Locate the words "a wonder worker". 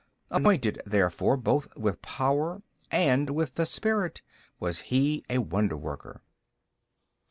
5.29-6.23